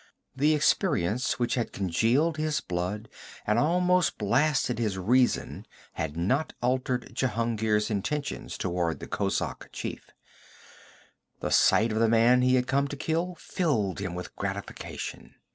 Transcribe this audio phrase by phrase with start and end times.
[0.35, 3.07] The experience which had congealed his blood
[3.45, 10.09] and almost blasted his reason had not altered Jehungir's intentions toward the kozak chief.
[11.39, 15.35] The sight of the man he had come to kill filled him with gratification.